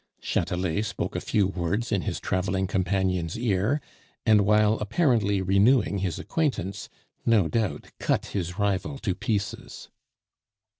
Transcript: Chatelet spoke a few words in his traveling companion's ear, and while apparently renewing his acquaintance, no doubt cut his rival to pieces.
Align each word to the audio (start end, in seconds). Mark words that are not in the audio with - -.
Chatelet 0.19 0.83
spoke 0.83 1.15
a 1.15 1.21
few 1.21 1.45
words 1.45 1.91
in 1.91 2.01
his 2.01 2.19
traveling 2.19 2.65
companion's 2.65 3.37
ear, 3.37 3.79
and 4.25 4.41
while 4.47 4.79
apparently 4.79 5.43
renewing 5.43 5.99
his 5.99 6.17
acquaintance, 6.17 6.89
no 7.23 7.47
doubt 7.47 7.89
cut 7.99 8.25
his 8.33 8.57
rival 8.57 8.97
to 8.97 9.13
pieces. 9.13 9.89